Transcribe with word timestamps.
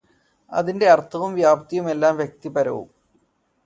അതിന്റെ 0.51 0.87
അർത്ഥവും 0.89 1.33
വ്യാപ്തിയുമെല്ലാം 1.33 2.17
വ്യക്തിപരവും. 2.17 2.89